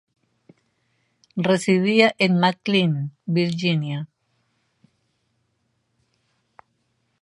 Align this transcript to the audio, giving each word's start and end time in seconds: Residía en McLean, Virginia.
Residía 1.47 2.07
en 2.17 2.39
McLean, 2.39 3.11
Virginia. 3.27 4.09